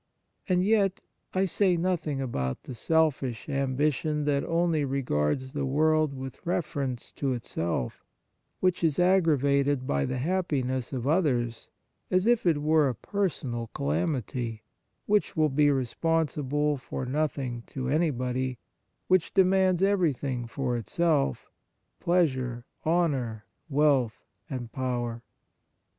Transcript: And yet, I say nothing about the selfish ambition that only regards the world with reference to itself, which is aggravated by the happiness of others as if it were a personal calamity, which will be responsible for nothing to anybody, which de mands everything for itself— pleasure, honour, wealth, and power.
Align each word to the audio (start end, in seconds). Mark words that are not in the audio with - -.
And 0.49 0.65
yet, 0.65 1.01
I 1.35 1.45
say 1.45 1.77
nothing 1.77 2.19
about 2.21 2.63
the 2.63 2.73
selfish 2.73 3.47
ambition 3.47 4.25
that 4.25 4.43
only 4.43 4.83
regards 4.83 5.53
the 5.53 5.67
world 5.67 6.11
with 6.15 6.43
reference 6.43 7.11
to 7.11 7.33
itself, 7.33 8.03
which 8.61 8.83
is 8.83 8.97
aggravated 8.97 9.85
by 9.85 10.05
the 10.05 10.17
happiness 10.17 10.91
of 10.91 11.05
others 11.05 11.69
as 12.09 12.25
if 12.25 12.47
it 12.47 12.63
were 12.63 12.89
a 12.89 12.95
personal 12.95 13.67
calamity, 13.75 14.63
which 15.05 15.37
will 15.37 15.49
be 15.49 15.69
responsible 15.69 16.77
for 16.77 17.05
nothing 17.05 17.61
to 17.67 17.87
anybody, 17.87 18.57
which 19.07 19.35
de 19.35 19.45
mands 19.45 19.83
everything 19.83 20.47
for 20.47 20.75
itself— 20.75 21.51
pleasure, 21.99 22.65
honour, 22.87 23.45
wealth, 23.69 24.25
and 24.49 24.71
power. 24.71 25.21